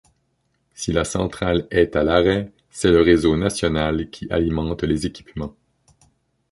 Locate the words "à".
1.95-2.01